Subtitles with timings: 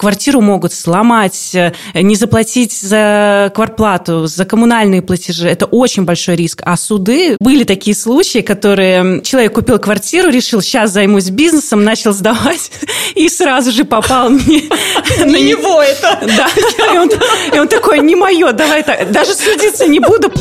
[0.00, 5.46] квартиру могут сломать, э, не заплатить за квартплату, за коммунальные платежи.
[5.46, 6.62] Это очень большой риск.
[6.64, 12.70] А суды, были такие случаи, которые человек купил квартиру, решил, сейчас займусь бизнесом, начал сдавать
[13.14, 14.62] и сразу же попал мне...
[15.26, 16.18] Не его это!
[16.22, 16.48] Да.
[17.54, 19.12] И он такой, не мое, давай так.
[19.12, 20.32] Даже судиться не буду.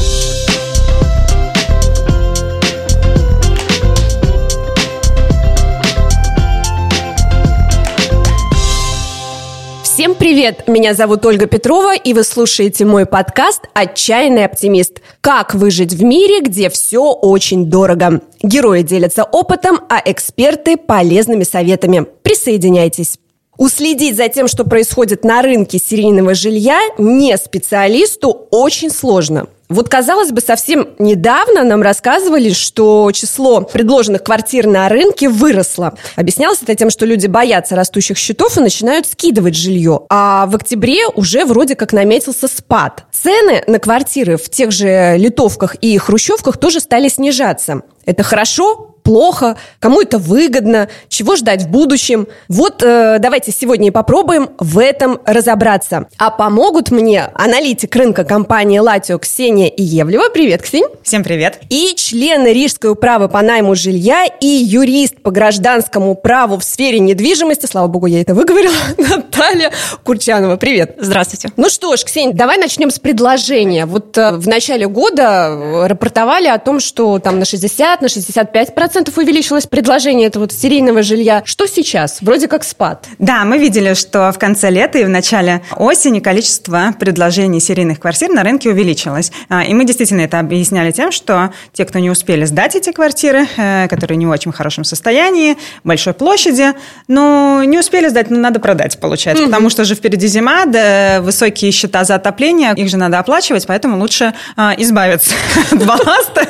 [9.99, 10.65] Всем привет!
[10.69, 15.01] Меня зовут Ольга Петрова, и вы слушаете мой подкаст «Отчаянный оптимист».
[15.19, 18.21] Как выжить в мире, где все очень дорого.
[18.41, 22.05] Герои делятся опытом, а эксперты– полезными советами.
[22.21, 23.19] Присоединяйтесь.
[23.57, 29.47] Уследить за тем, что происходит на рынке серийного жилья, не специалисту очень сложно.
[29.69, 35.93] Вот, казалось бы, совсем недавно нам рассказывали, что число предложенных квартир на рынке выросло.
[36.15, 40.01] Объяснялось это тем, что люди боятся растущих счетов и начинают скидывать жилье.
[40.09, 43.03] А в октябре уже вроде как наметился спад.
[43.11, 47.83] Цены на квартиры в тех же литовках и хрущевках тоже стали снижаться.
[48.05, 48.88] Это хорошо?
[49.03, 52.27] Плохо, кому это выгодно, чего ждать в будущем.
[52.47, 56.07] Вот э, давайте сегодня и попробуем в этом разобраться.
[56.17, 60.29] А помогут мне аналитик рынка компании «Латио» Ксения Иевлева.
[60.33, 60.85] Привет, Ксень.
[61.03, 61.59] Всем привет.
[61.69, 67.65] И члены Рижской управы по найму жилья и юрист по гражданскому праву в сфере недвижимости,
[67.65, 69.71] слава богу, я это выговорила, Наталья
[70.03, 70.57] Курчанова.
[70.57, 70.95] Привет.
[70.99, 71.49] Здравствуйте.
[71.57, 73.85] Ну что ж, Ксения, давай начнем с предложения.
[73.85, 78.75] Вот э, в начале года э, рапортовали о том, что там на 60, на 65
[78.75, 81.43] процентов процентов увеличилось предложение этого вот серийного жилья.
[81.45, 82.21] Что сейчас?
[82.21, 83.05] Вроде как спад.
[83.19, 88.29] Да, мы видели, что в конце лета и в начале осени количество предложений серийных квартир
[88.29, 89.31] на рынке увеличилось.
[89.47, 93.47] А, и мы действительно это объясняли тем, что те, кто не успели сдать эти квартиры,
[93.57, 96.73] э, которые не в очень хорошем состоянии, большой площади,
[97.07, 99.43] но не успели сдать, но надо продать, получается.
[99.43, 99.51] Угу.
[99.51, 103.99] Потому что же впереди зима, да, высокие счета за отопление, их же надо оплачивать, поэтому
[103.99, 105.35] лучше а, избавиться
[105.71, 106.47] от балласта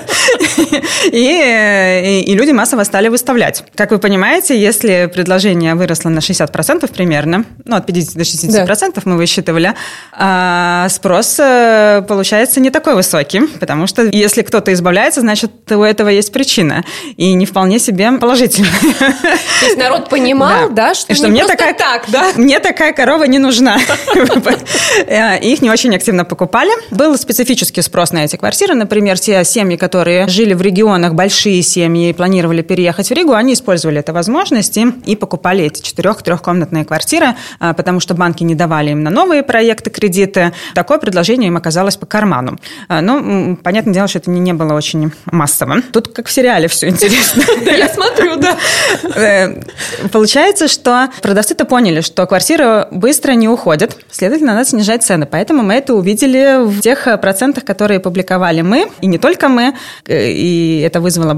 [1.12, 3.64] и, и люди массово стали выставлять.
[3.74, 9.02] Как вы понимаете, если предложение выросло на 60% примерно, ну, от 50 до 60% да.
[9.06, 9.74] мы высчитывали,
[10.12, 16.10] а спрос, э, получается, не такой высокий, потому что если кто-то избавляется, значит, у этого
[16.10, 16.84] есть причина,
[17.18, 18.70] и не вполне себе положительная.
[19.00, 22.28] То есть народ понимал, да, да что, что мне такая, так, да?
[22.36, 23.80] Мне такая корова не нужна.
[25.08, 26.70] Э, их не очень активно покупали.
[26.92, 28.76] Был специфический спрос на эти квартиры.
[28.76, 34.02] Например, те семьи, которые жили в регионах, большие семьи, планировали переехать в Ригу, они использовали
[34.02, 37.28] эту возможность и покупали эти четырех-трехкомнатные квартиры,
[37.62, 40.52] а, потому что банки не давали им на новые проекты кредиты.
[40.76, 42.60] Такое предложение им оказалось по карману.
[42.90, 45.82] А, ну, понятное дело, что это не было очень массово.
[45.94, 47.42] Тут как в сериале все интересно.
[47.66, 48.58] Я смотрю, да.
[49.16, 49.62] Э,
[50.12, 55.26] получается, что продавцы-то поняли, что квартиры быстро не уходят, следовательно, надо снижать цены.
[55.26, 59.74] Поэтому мы это увидели в тех процентах, которые публиковали мы, и не только мы,
[60.06, 61.34] э, и это вызвало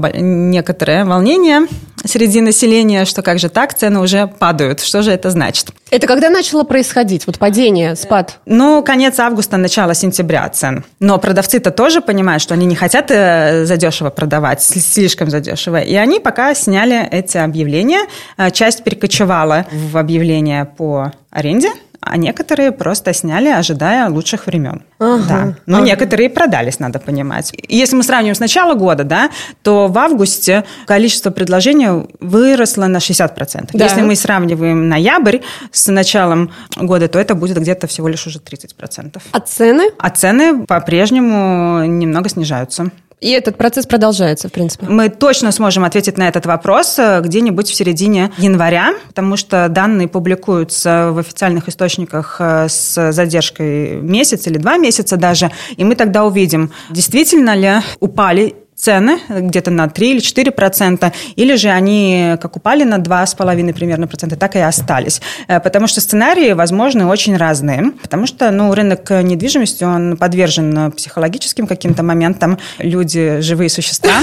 [0.72, 1.66] некоторое волнение
[2.02, 4.80] среди населения, что как же так, цены уже падают.
[4.80, 5.68] Что же это значит?
[5.90, 8.38] Это когда начало происходить, вот падение, спад?
[8.46, 10.82] Ну, конец августа, начало сентября цен.
[10.98, 15.80] Но продавцы-то тоже понимают, что они не хотят э, задешево продавать, слишком задешево.
[15.80, 18.06] И они пока сняли эти объявления.
[18.38, 21.68] Э, часть перекочевала в объявления по аренде,
[22.04, 24.82] а некоторые просто сняли, ожидая лучших времен.
[24.98, 25.54] Ага, да.
[25.66, 25.86] Но ага.
[25.86, 27.52] некоторые продались, надо понимать.
[27.68, 29.30] Если мы сравним с начала года, да,
[29.62, 33.70] то в августе количество предложений выросло на 60%.
[33.72, 33.84] Да.
[33.84, 35.38] Если мы сравниваем ноябрь
[35.70, 39.22] с началом года, то это будет где-то всего лишь уже 30%.
[39.30, 39.90] А цены?
[39.98, 42.90] А цены по-прежнему немного снижаются.
[43.22, 44.84] И этот процесс продолжается, в принципе.
[44.86, 50.08] Мы точно сможем ответить на этот вопрос э, где-нибудь в середине января, потому что данные
[50.08, 56.24] публикуются в официальных источниках э, с задержкой месяц или два месяца даже, и мы тогда
[56.24, 62.56] увидим, действительно ли упали цены где-то на 3 или 4 процента, или же они как
[62.56, 65.22] упали на 2,5 примерно процента, так и остались.
[65.46, 67.92] Э, потому что сценарии, возможно, очень разные.
[68.02, 72.58] Потому что ну, рынок недвижимости, он подвержен психологическим каким-то моментам.
[72.78, 74.14] Люди– живые существа.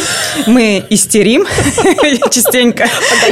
[0.46, 1.46] Мы истерим
[2.30, 2.88] частенько.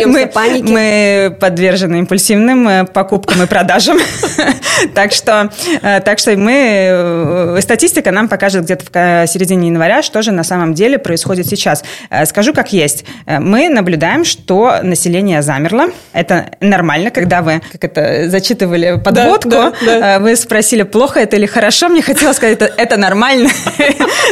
[0.05, 0.31] Мы,
[0.63, 3.97] мы подвержены импульсивным э, покупкам и продажам.
[4.95, 5.51] так, что,
[5.81, 7.59] э, так что мы...
[7.61, 11.83] Статистика нам покажет где-то в середине января, что же на самом деле происходит происходит сейчас.
[12.25, 13.05] Скажу как есть.
[13.25, 15.87] Мы наблюдаем, что население замерло.
[16.13, 20.19] Это нормально, когда вы как это зачитывали подводку, да, да, да.
[20.19, 21.89] вы спросили, плохо это или хорошо.
[21.89, 23.49] Мне хотелось сказать, это, это нормально.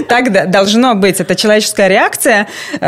[0.08, 1.20] Так должно быть.
[1.20, 2.48] Это человеческая реакция,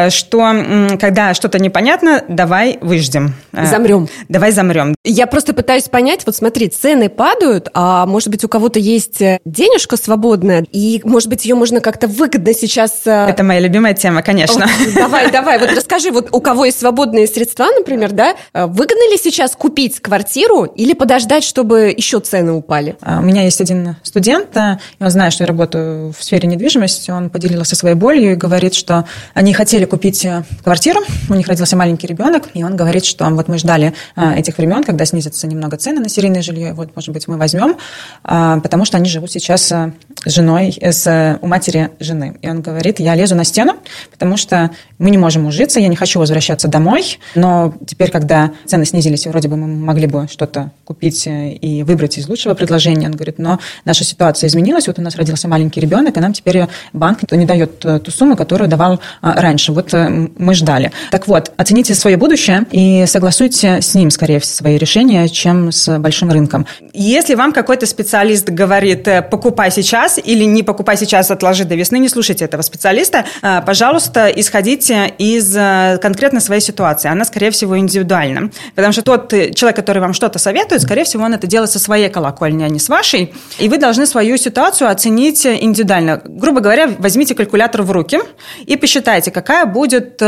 [0.10, 0.54] что
[1.00, 3.34] когда что-то непонятно, давай выждем.
[3.54, 4.08] Замрем.
[4.30, 4.94] Давай замрем.
[5.04, 9.98] Я просто пытаюсь понять, вот смотри, цены падают, а может быть у кого-то есть денежка
[9.98, 13.02] свободная, и может быть ее можно как-то выгодно сейчас...
[13.06, 14.66] Это моя любимая тема, конечно.
[14.66, 19.18] О, давай, давай, вот расскажи, вот у кого есть свободные средства, например, да, выгодно ли
[19.18, 22.96] сейчас купить квартиру или подождать, чтобы еще цены упали?
[23.02, 27.12] А, у меня есть один студент, и он знает, что я работаю в сфере недвижимости,
[27.12, 31.76] он поделился своей болью и говорит, что они хотели купить э, квартиру, у них родился
[31.76, 35.78] маленький ребенок, и он говорит, что вот мы ждали э, этих времен, когда снизятся немного
[35.78, 37.78] цены на серийное жилье, вот, может быть, мы возьмем,
[38.24, 39.92] потому что они живут сейчас э,
[40.26, 42.38] с женой, с, у матери жены.
[42.42, 43.67] И он говорит, я лезу на стену,
[44.12, 48.86] потому что мы не можем ужиться, я не хочу возвращаться домой, но теперь, когда цены
[48.86, 53.40] снизились, вроде бы мы могли бы что-то купить и выбрать из лучшего предложения, он говорит,
[53.40, 57.46] но наша ситуация изменилась, вот у нас родился маленький ребенок, и нам теперь банк не
[57.46, 59.72] дает ту сумму, которую давал раньше.
[59.72, 60.92] Вот мы ждали.
[61.12, 66.32] Так вот, оцените свое будущее и согласуйте с ним, скорее, свои решения, чем с большим
[66.32, 66.66] рынком.
[66.94, 72.00] Если вам какой-то специалист говорит, э, покупай сейчас или не покупай сейчас, отложи до весны,
[72.00, 73.26] не слушайте этого специалиста.
[73.58, 77.10] Э, пожалуйста, исходите из э, конкретно своей ситуации.
[77.10, 78.52] Она, скорее всего, индивидуальна.
[78.76, 82.10] Потому что тот человек, который вам что-то советует, скорее всего, он это делает со своей
[82.10, 83.34] колокольни, а не с вашей.
[83.60, 86.22] И вы должны свою ситуацию оценить индивидуально.
[86.24, 88.20] Грубо говоря, возьмите калькулятор в руки
[88.66, 90.22] и посчитайте, какая будет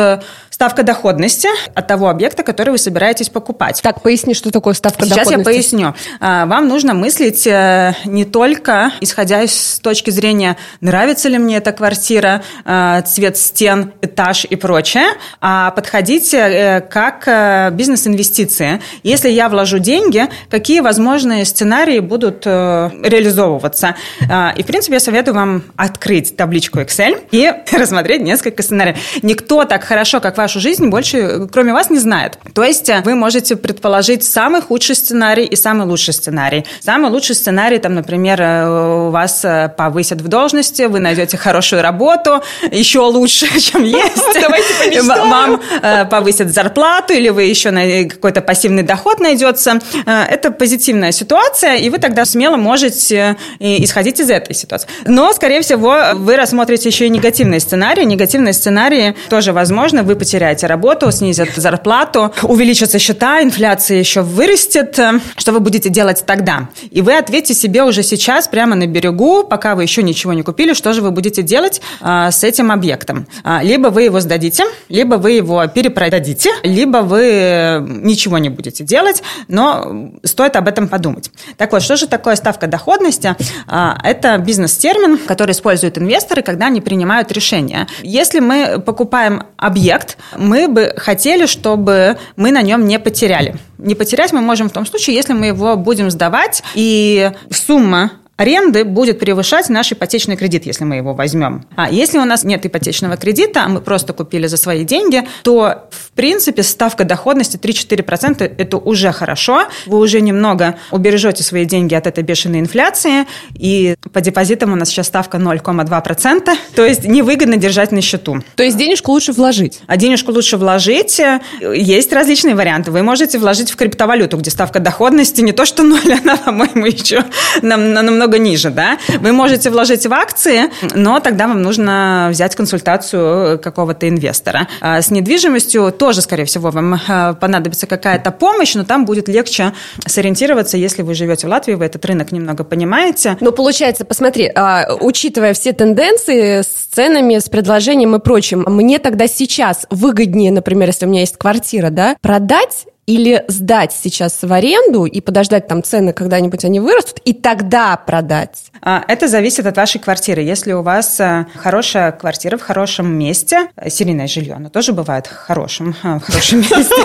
[0.59, 3.81] ставка доходности от того объекта, который вы собираетесь покупать.
[3.81, 5.53] Так, поясни, что такое ставка Сейчас доходности.
[5.53, 5.95] Сейчас я поясню.
[6.19, 11.71] А, вам нужно мыслить э, не только исходя из точки зрения, нравится ли мне эта
[11.71, 15.05] квартира, э, цвет стен, этаж и прочее,
[15.39, 18.81] а подходить э, как бизнес-инвестиции.
[19.01, 23.95] Если я вложу деньги, какие возможные сценарии будут реализовываться?
[24.29, 28.97] А, и, в принципе, я советую вам открыть табличку Excel и рассмотреть несколько сценариев.
[29.21, 32.39] Никто так хорошо, как вашу жизнь, больше, кроме вас, не знает.
[32.55, 36.65] То есть вы можете предположить самый худший сценарий и самый лучший сценарий.
[36.79, 39.45] Самый лучший сценарий, там, например, у вас
[39.77, 42.41] повысят в должности, вы найдете хорошую работу,
[42.71, 44.23] еще лучше, чем есть.
[44.41, 45.61] Давайте Вам
[46.09, 47.69] повысят зарплату, или вы еще
[48.09, 49.79] какой-то пассивный доход найдется.
[50.05, 54.87] Это позитивная ситуация, и вы тогда смело можете исходить из этой ситуации.
[55.05, 58.03] Но, скорее всего, вы рассмотрите еще и негативные сценарии.
[58.03, 60.01] Негативные сценарии тоже возможно.
[60.01, 64.99] Вы потеряете работу, снизят зарплату, увеличатся счета, инфляция еще вырастет.
[65.35, 66.69] Что вы будете делать тогда?
[66.91, 70.73] И вы ответьте себе уже сейчас, прямо на берегу, пока вы еще ничего не купили,
[70.73, 73.27] что же вы будете делать а, с этим объектом.
[73.43, 79.21] А, либо вы его сдадите, либо вы его перепродадите, либо вы ничего не будете делать,
[79.47, 81.31] но стоит об этом подумать.
[81.57, 83.35] Так вот, что же такое ставка доходности?
[83.67, 87.87] Это бизнес-термин, который используют инвесторы, когда они принимают решения.
[88.01, 93.55] Если мы покупаем объект, мы бы хотели, чтобы мы на нем не потеряли.
[93.77, 98.85] Не потерять мы можем в том случае, если мы его будем сдавать, и сумма аренды
[98.85, 101.65] будет превышать наш ипотечный кредит, если мы его возьмем.
[101.75, 105.89] А если у нас нет ипотечного кредита, а мы просто купили за свои деньги, то,
[105.91, 109.67] в принципе, ставка доходности 3-4%– это уже хорошо.
[109.85, 114.87] Вы уже немного убережете свои деньги от этой бешеной инфляции, и по депозитам у нас
[114.87, 118.41] сейчас ставка 0,2%, то есть невыгодно держать на счету.
[118.55, 119.81] То есть денежку лучше вложить?
[119.87, 121.19] А денежку лучше вложить.
[121.59, 122.91] Есть различные варианты.
[122.91, 127.25] Вы можете вложить в криптовалюту, где ставка доходности не то что ноль, она, по-моему, еще
[127.61, 133.59] намного намного ниже, да, вы можете вложить в акции, но тогда вам нужно взять консультацию
[133.59, 134.67] какого-то инвестора.
[134.81, 139.73] А с недвижимостью тоже, скорее всего, вам а, понадобится какая-то помощь, но там будет легче
[140.05, 143.37] сориентироваться, если вы живете в Латвии, вы этот рынок немного понимаете.
[143.39, 149.27] Но получается, посмотри, а, учитывая все тенденции с ценами, с предложением и прочим, мне тогда
[149.27, 155.05] сейчас выгоднее, например, если у меня есть квартира, да, продать или сдать сейчас в аренду
[155.05, 158.65] и подождать там цены, когда-нибудь они вырастут, и тогда продать?
[158.81, 160.43] А, это зависит от вашей квартиры.
[160.43, 165.25] Если у вас э, хорошая квартира в хорошем месте, э, серийное жилье, оно тоже бывает
[165.27, 166.95] хорошим, э, в хорошем месте,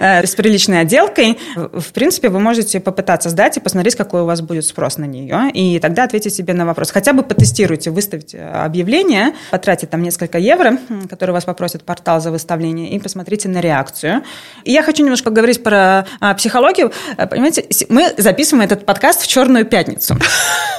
[0.26, 4.64] с приличной отделкой, в принципе, вы можете попытаться сдать и посмотреть, какой у вас будет
[4.64, 6.92] спрос на нее, и тогда ответить себе на вопрос.
[6.92, 10.78] Хотя бы потестируйте, выставите объявление, потратите там несколько евро,
[11.08, 14.22] которые вас попросит портал за выставление, и посмотрите, выйти на реакцию.
[14.64, 16.92] И я хочу немножко поговорить про а, психологию.
[17.16, 20.16] Э, понимаете, мы записываем этот подкаст в Черную пятницу.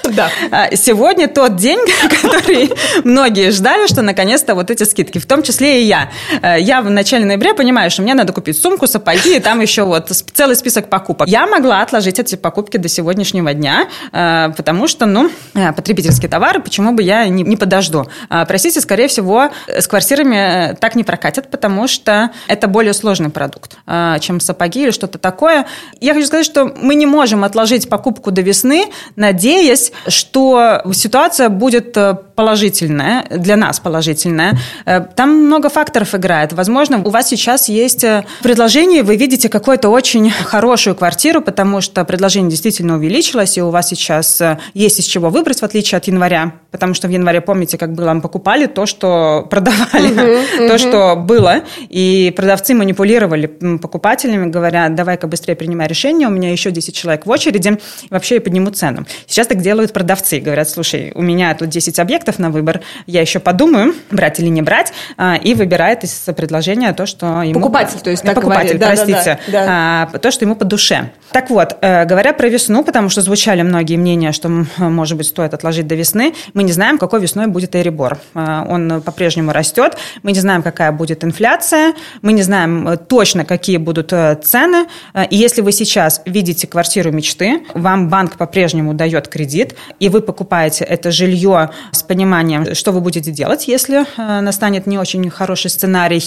[0.04, 0.30] Да.
[0.50, 1.80] А, сегодня тот день,
[2.22, 2.72] который
[3.04, 6.10] многие ждали, что наконец-то вот эти скидки, в том числе и я.
[6.42, 9.84] Э, я в начале ноября понимаю, что мне надо купить сумку, сапоги, и там еще
[9.84, 11.28] вот целый список покупок.
[11.28, 16.94] Я могла отложить эти покупки до сегодняшнего дня, э, потому что, ну, потребительские товары, почему
[16.94, 18.08] бы я не, не подожду.
[18.30, 23.78] А, простите, скорее всего, с квартирами так не прокатят, потому что это более сложный продукт,
[24.20, 25.66] чем сапоги или что-то такое.
[26.02, 31.96] Я хочу сказать, что мы не можем отложить покупку до весны, надеясь, что ситуация будет
[31.96, 34.58] э, положительная, для нас положительная.
[34.86, 36.54] Э, там много факторов играет.
[36.54, 42.04] Возможно, у вас сейчас есть э, предложение, вы видите какую-то очень хорошую квартиру, потому что
[42.04, 44.42] предложение действительно увеличилось, и у вас сейчас
[44.74, 46.54] есть из чего выбрать, в отличие от января.
[46.72, 51.62] Потому что в январе, помните, как было, мы покупали то, что продавали, то, что было,
[51.90, 53.46] и продавцы манипулировали
[53.78, 57.80] покупателями, говоря, давай-ка быстрее принимай решение, у меня еще 10 человек в очереди,
[58.10, 59.06] вообще я подниму цену.
[59.28, 63.40] Сейчас так делают продавцы, говорят, слушай, у меня тут 10 объектов на выбор, я еще
[63.40, 67.60] подумаю, брать или не брать, а, и выбирает из предложения то, что ему...
[67.60, 69.06] Покупатель, то есть да, покупатель, говорит.
[69.06, 69.40] простите.
[69.48, 70.18] Да, да, да.
[70.18, 71.12] То, что ему по душе.
[71.32, 75.54] Так вот, э, говоря про весну, потому что звучали многие мнения, что, может быть, стоит
[75.54, 78.18] отложить до весны, мы не знаем, какой весной будет Эрибор.
[78.34, 83.46] А, он по-прежнему растет, мы не знаем, какая будет инфляция, мы не знаем э, точно,
[83.46, 84.88] какие будут э, цены.
[85.30, 90.84] И если вы сейчас видите квартиру мечты, вам банк по-прежнему дает кредит, и вы покупаете
[90.84, 96.22] это жилье с пониманием, что вы будете делать, если настанет не очень хороший сценарий,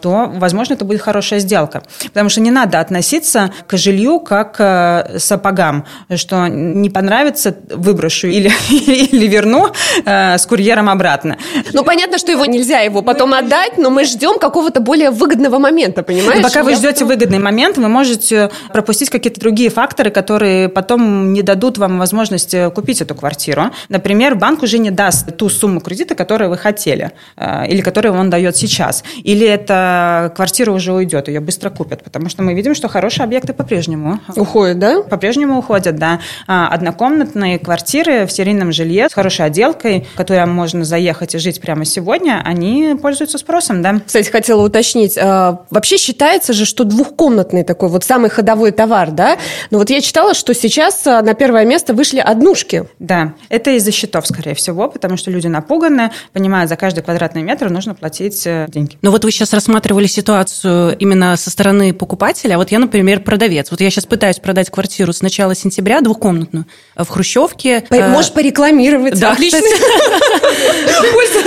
[0.00, 1.82] то, возможно, это будет хорошая сделка.
[2.04, 5.84] Потому что не надо относиться к жилью как к э, сапогам,
[6.16, 9.68] что не понравится, выброшу или, или верну
[10.04, 11.36] э, с курьером обратно.
[11.72, 16.02] Ну, понятно, что его нельзя его потом отдать, но мы ждем какого-то более выгодного момента,
[16.02, 16.42] понимаешь?
[16.42, 21.78] пока вы ждете выгодный момент, вы можете пропустить какие-то другие факторы, которые потом не дадут
[21.78, 23.70] вам возможность купить эту квартиру.
[23.88, 28.30] Например, банк уже не даст ту сумму кредита, которую вы хотели, э, или которую он
[28.30, 29.04] дает сейчас.
[29.22, 33.52] Или эта квартира уже уйдет, ее быстро купят, потому что мы видим, что хорошие объекты
[33.52, 35.02] по-прежнему Уходят, да?
[35.02, 36.20] По-прежнему уходят, да.
[36.46, 41.60] А, однокомнатные квартиры в серийном жилье с хорошей отделкой, в которой можно заехать и жить
[41.60, 44.00] прямо сегодня, они пользуются спросом, да.
[44.04, 45.16] Кстати, хотела уточнить.
[45.24, 49.38] А, вообще считается же, что двухкомнатный такой вот самый ходовой товар, да?
[49.70, 52.84] Но вот я читала, что сейчас а, на первое место вышли однушки.
[52.98, 57.70] Да, это из-за счетов, скорее всего, потому что люди напуганы, понимают, за каждый квадратный метр
[57.70, 58.98] нужно платить э, деньги.
[59.00, 62.58] Но вот вы сейчас рассматривали ситуацию именно со стороны покупателя.
[62.58, 63.70] Вот я, например, продавец.
[63.70, 66.66] Вот я сейчас пытаюсь продать квартиру с начала сентября, двухкомнатную,
[66.96, 67.84] в Хрущевке.
[67.88, 69.18] По- можешь порекламировать.
[69.18, 69.60] Да, Отлично.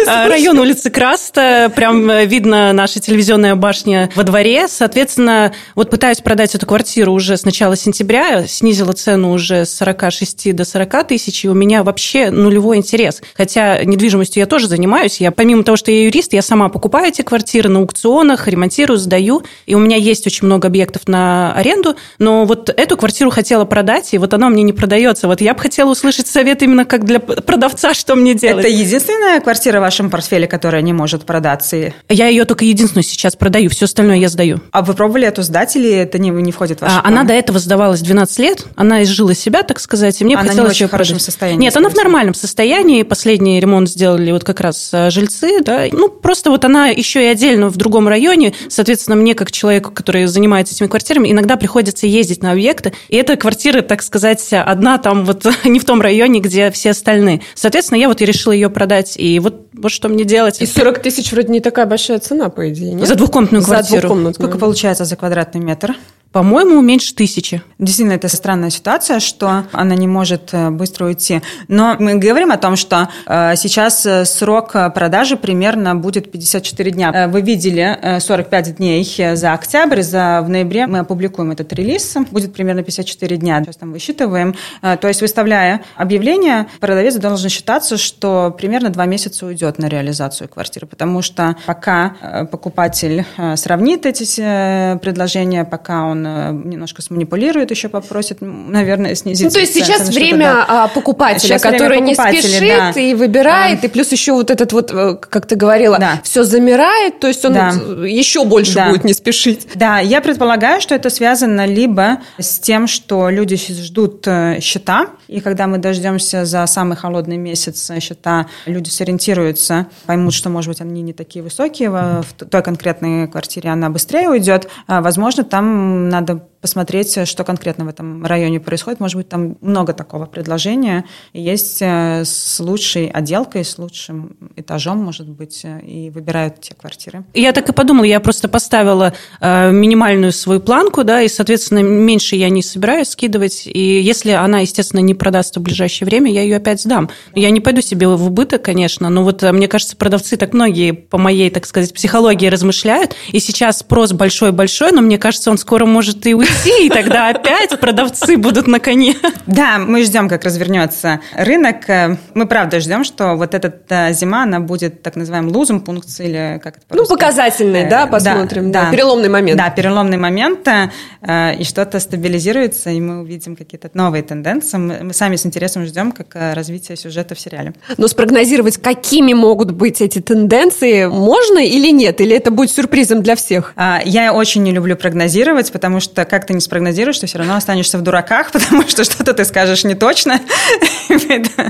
[0.27, 4.69] Район улицы Краста, прям э, видно наша телевизионная башня во дворе.
[4.69, 10.55] Соответственно, вот пытаюсь продать эту квартиру уже с начала сентября, снизила цену уже с 46
[10.55, 13.21] до 40 тысяч, и у меня вообще нулевой интерес.
[13.35, 15.19] Хотя недвижимостью я тоже занимаюсь.
[15.19, 19.43] Я, помимо того, что я юрист, я сама покупаю эти квартиры на аукционах, ремонтирую, сдаю.
[19.65, 21.97] И у меня есть очень много объектов на аренду.
[22.19, 25.27] Но вот эту квартиру хотела продать, и вот она мне не продается.
[25.27, 28.63] Вот я бы хотела услышать совет именно как для продавца, что мне делать.
[28.63, 31.91] Это единственная квартира в вашем портфеле, которая не может продаться?
[32.07, 34.59] Я ее только единственную сейчас продаю, все остальное я сдаю.
[34.71, 37.33] А вы пробовали эту сдать или это не, не входит в ваш а, Она до
[37.33, 40.87] этого сдавалась 12 лет, она изжила себя, так сказать, и мне она хотелось не очень
[40.87, 41.61] в хорошем состоянии?
[41.61, 46.09] Нет, она в нормальном состоянии, последний ремонт сделали вот как раз э, жильцы, да, ну
[46.09, 50.75] просто вот она еще и отдельно в другом районе, соответственно, мне как человеку, который занимается
[50.75, 55.45] этими квартирами, иногда приходится ездить на объекты, и эта квартира, так сказать, одна там вот
[55.63, 57.41] не в том районе, где все остальные.
[57.55, 60.61] Соответственно, я вот и решила ее продать, и вот, вот что мне делать.
[60.61, 63.07] И 40 тысяч вроде не такая большая цена, по идее, нет?
[63.07, 64.01] За двухкомнатную за квартиру.
[64.01, 64.33] Двухкомнатную.
[64.33, 65.95] Сколько получается за квадратный метр?
[66.37, 67.63] По-моему, меньше тысячи.
[67.79, 71.41] Действительно, это странная ситуация, что она не может э, быстро уйти.
[71.67, 77.27] Но мы говорим о том, что э, сейчас э, срок продажи примерно будет 54 дня.
[77.27, 79.03] Вы видели 45 дней
[79.33, 83.63] за октябрь, за в ноябре мы опубликуем этот релиз, будет примерно 54 дня.
[83.63, 84.53] Сейчас там высчитываем.
[84.81, 90.85] То есть, выставляя объявление, продавец должен считаться, что примерно 2 месяца уйдет на реализацию квартиры,
[90.85, 93.25] потому что пока покупатель
[93.55, 99.45] сравнит эти предложения, пока он немножко сманипулирует еще попросит, наверное, снизить.
[99.45, 100.87] Ну, то есть сейчас время да.
[100.87, 103.01] покупателя, сейчас который время покупателя, не спешит да.
[103.01, 103.87] и выбирает, да.
[103.87, 106.21] и плюс еще вот этот вот, э, как ты говорила, да.
[106.23, 107.69] все замирает, то есть он да.
[108.05, 108.89] еще больше да.
[108.89, 109.67] будет не спешить.
[109.75, 115.39] Да, я предполагаю, что это связано либо с тем, что люди ждут э, счета, и
[115.39, 121.01] когда мы дождемся за самый холодный месяц счета, люди сориентируются, поймут, что, может быть, они
[121.01, 124.67] не такие высокие, в той конкретной квартире она быстрее уйдет.
[124.87, 128.99] А, возможно, там надо посмотреть, что конкретно в этом районе происходит.
[128.99, 131.05] Может быть, там много такого предложения.
[131.33, 137.23] Есть э, с лучшей отделкой, с лучшим этажом, может быть, э, и выбирают те квартиры.
[137.33, 142.35] Я так и подумала, я просто поставила э, минимальную свою планку, да, и, соответственно, меньше
[142.35, 143.67] я не собираюсь скидывать.
[143.67, 147.09] И если она, естественно, не продастся в ближайшее время, я ее опять сдам.
[147.35, 151.17] Я не пойду себе в убыток, конечно, но вот мне кажется, продавцы так многие по
[151.17, 156.25] моей, так сказать, психологии размышляют, и сейчас спрос большой-большой, но мне кажется, он скоро может
[156.25, 159.15] и уйти уйти, и тогда опять продавцы будут на коне.
[159.45, 161.85] Да, мы ждем, как развернется рынок.
[162.33, 166.77] Мы правда ждем, что вот эта зима, она будет так называемым лузом пункт или как
[166.77, 168.71] это Ну, показательный, да, посмотрим.
[168.71, 168.91] Да, да.
[168.91, 169.57] Переломный момент.
[169.57, 174.77] Да, переломный момент, э, и что-то стабилизируется, и мы увидим какие-то новые тенденции.
[174.77, 177.73] Мы сами с интересом ждем, как э, развитие сюжета в сериале.
[177.97, 182.21] Но спрогнозировать, какими могут быть эти тенденции, можно или нет?
[182.21, 183.73] Или это будет сюрпризом для всех?
[183.75, 187.55] А, я очень не люблю прогнозировать, потому что как ты не спрогнозируешь, ты все равно
[187.55, 190.39] останешься в дураках, потому что что-то ты скажешь не точно.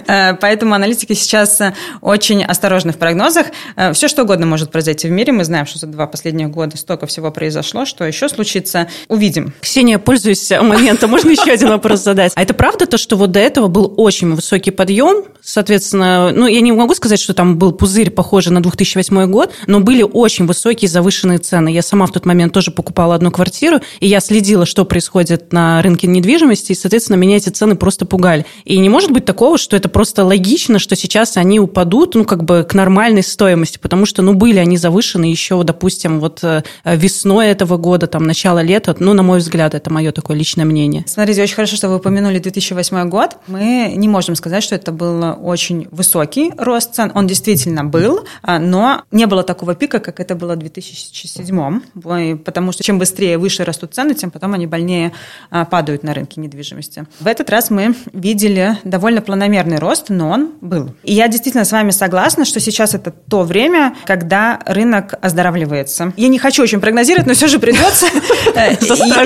[0.08, 3.48] Э, поэтому аналитики сейчас э, очень осторожны в прогнозах.
[3.76, 5.34] Э, все, что угодно может произойти в мире.
[5.34, 8.88] Мы знаем, что за два последних года столько всего произошло, что еще случится.
[9.08, 9.54] Увидим.
[9.62, 12.34] Ксения, пользуясь моментом, можно еще один вопрос задать?
[12.36, 15.26] А это правда то, что вот до этого был очень высокий подъем?
[15.42, 19.80] Соответственно, ну, я не могу сказать, что там был пузырь, похожий на 2008 год, но
[19.80, 21.70] были очень высокие завышенные цены.
[21.70, 25.82] Я сама в тот момент тоже покупала одну квартиру, и я следила, что происходит на
[25.82, 28.46] рынке недвижимости, и, соответственно, меня эти цены просто пугали.
[28.66, 32.44] И не может быть такого, что это просто логично, что сейчас они упадут, ну, как
[32.44, 37.48] бы к нормальной стоимости, потому что, ну, были они завышены еще, допустим, вот э, весной
[37.48, 41.04] этого года, там, начало лета, ну, на мой взгляд, это мое такое личное мнение.
[41.08, 43.38] Смотрите, очень хорошо, что вы упомянули 2008 год.
[43.48, 47.12] Мы не можем сказать, что это был очень высокий рост цен.
[47.16, 52.72] Он действительно был, а, но не было такого пика, как это было в 2007, потому
[52.72, 55.14] что чем быстрее выше растут цены, тем потом они больнее
[55.50, 57.06] а, падают на рынке недвижимости.
[57.20, 60.94] В этот раз мы видели довольно планомерный рост, но он был.
[61.04, 66.14] И я действительно с вами согласна, что сейчас это то время, когда рынок оздоравливается.
[66.18, 68.08] Я не хочу очень прогнозировать, но все же придется.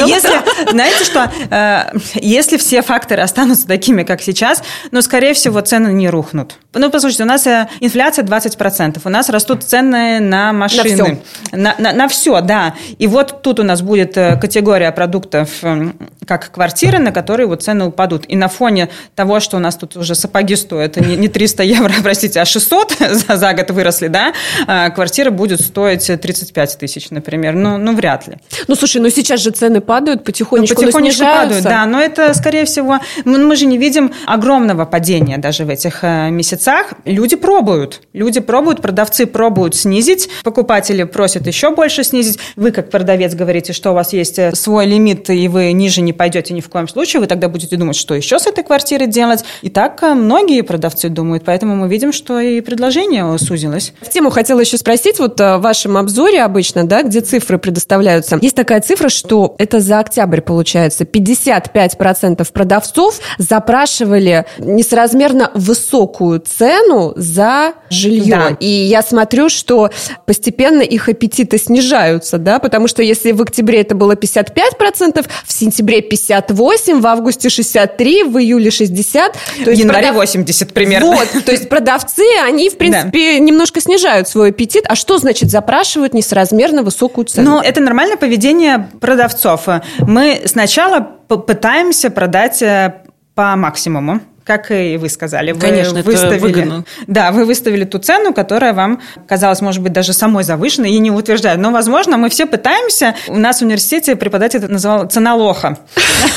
[0.07, 5.91] Если, знаете что, э, если все факторы останутся такими, как сейчас, но, скорее всего, цены
[5.93, 6.57] не рухнут.
[6.73, 10.95] Ну, послушайте, у нас э, инфляция 20%, у нас растут цены на машины.
[10.95, 11.19] На все.
[11.51, 12.75] На, на, на все, да.
[12.97, 17.46] И вот тут у нас будет э, категория продуктов, продуктов, эм, как квартиры, на которые
[17.46, 18.24] вот цены упадут.
[18.30, 22.39] И на фоне того, что у нас тут уже сапоги стоят не 300 евро, простите,
[22.39, 24.34] а 600 за, за год выросли, да,
[24.67, 27.56] а квартира будет стоить 35 тысяч, например.
[27.56, 28.38] Ну, ну, вряд ли.
[28.69, 32.63] Ну, слушай, ну сейчас же цены падают потихонечку, ну, потихонечку падают, да, но это, скорее
[32.63, 36.93] всего, мы, мы же не видим огромного падения даже в этих э, месяцах.
[37.04, 42.39] Люди пробуют, люди пробуют, продавцы пробуют снизить, покупатели просят еще больше снизить.
[42.56, 46.01] Вы, как продавец, говорите, что у вас есть э, свой лимит лимит, и вы ниже
[46.01, 49.07] не пойдете ни в коем случае, вы тогда будете думать, что еще с этой квартирой
[49.07, 49.43] делать.
[49.61, 53.93] И так э, многие продавцы думают, поэтому мы видим, что и предложение сузилось.
[54.01, 58.37] В тему хотела еще спросить, вот э, в вашем обзоре обычно, да, где цифры предоставляются,
[58.41, 67.73] есть такая цифра, что это за октябрь получается, 55% продавцов запрашивали несоразмерно высокую цену за
[67.89, 68.35] жилье.
[68.35, 68.57] Да.
[68.59, 69.89] И я смотрю, что
[70.25, 74.51] постепенно их аппетиты снижаются, да, потому что если в октябре это было 55%,
[74.97, 79.34] в сентябре 58, в августе 63, в июле 60.
[79.34, 80.15] То есть в январе продав...
[80.15, 81.08] 80 примерно.
[81.08, 83.39] Вот, то есть продавцы, они, в принципе, да.
[83.39, 84.84] немножко снижают свой аппетит.
[84.88, 87.51] А что значит запрашивают несоразмерно высокую цену?
[87.51, 89.67] Ну, это нормальное поведение продавцов.
[89.99, 93.01] Мы сначала пытаемся продать э,
[93.36, 95.51] по максимуму как и вы сказали.
[95.51, 96.86] Вы Конечно, выставили, это выгодно.
[97.08, 101.12] Да, вы выставили ту цену, которая вам казалась, может быть, даже самой завышенной, и не
[101.12, 101.60] утверждаю.
[101.60, 103.15] Но, возможно, мы все пытаемся.
[103.27, 105.77] У нас в университете преподаватель это называл цена лоха.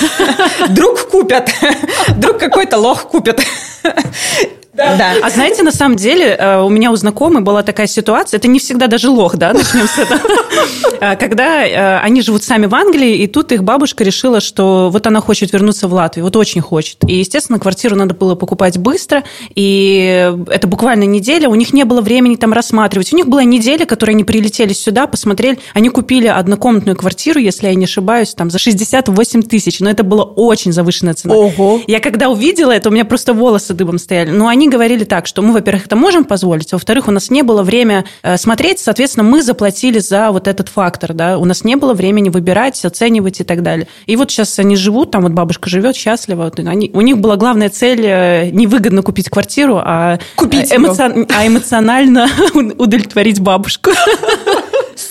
[0.68, 1.50] Друг купят.
[2.16, 3.40] Друг какой-то лох купят.
[4.74, 4.96] Да.
[4.96, 5.14] да.
[5.22, 8.58] А знаете, на самом деле, э, у меня у знакомой была такая ситуация, это не
[8.58, 10.20] всегда даже лох, да, начнем с этого,
[11.00, 15.06] э, когда э, они живут сами в Англии, и тут их бабушка решила, что вот
[15.06, 16.98] она хочет вернуться в Латвию, вот очень хочет.
[17.06, 19.22] И, естественно, квартиру надо было покупать быстро,
[19.54, 23.12] и это буквально неделя, у них не было времени там рассматривать.
[23.12, 27.74] У них была неделя, которой они прилетели сюда, посмотрели, они купили однокомнатную квартиру, если я
[27.74, 31.34] не ошибаюсь, там за 68 тысяч, но это была очень завышенная цена.
[31.34, 31.80] Ого.
[31.86, 34.30] Я когда увидела это, у меня просто волосы дыбом стояли.
[34.30, 37.42] Но они говорили так, что мы, во-первых, это можем позволить, а во-вторых, у нас не
[37.42, 41.76] было время э, смотреть, соответственно, мы заплатили за вот этот фактор, да, у нас не
[41.76, 43.88] было времени выбирать, оценивать и так далее.
[44.06, 47.36] И вот сейчас они живут, там вот бабушка живет счастливо, вот они, у них была
[47.36, 51.26] главная цель э, невыгодно купить квартиру, а, купить эмоци...
[51.28, 52.28] а эмоционально
[52.78, 53.90] удовлетворить бабушку.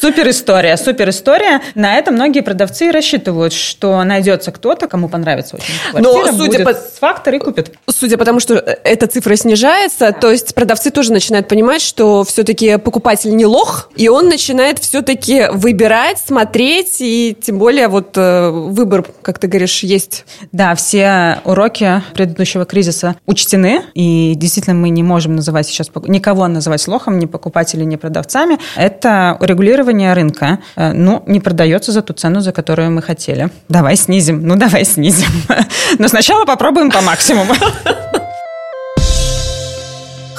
[0.04, 1.62] Супер история, супер история.
[1.76, 6.74] На это многие продавцы рассчитывают, что найдется кто-то, кому понравится очень квартира, Но судя по
[6.74, 7.72] фактор и купит.
[7.88, 12.78] Судя по тому, что эта цифра снижается, то есть продавцы тоже начинают понимать, что все-таки
[12.80, 19.06] покупатель не лох, и он начинает все-таки выбирать, смотреть, и тем более вот э, выбор,
[19.22, 20.26] как ты говоришь, есть.
[20.52, 26.86] Да, все уроки предыдущего кризиса учтены, и действительно мы не можем называть сейчас никого называть
[26.90, 28.60] лохом, ни покупателей, ни продавцами.
[28.76, 33.50] Это регулирование регулирование рынка, э, ну, не продается за ту цену, за которую мы хотели.
[33.70, 35.30] Давай снизим, ну, давай снизим.
[36.00, 37.54] Но сначала попробуем по максимуму.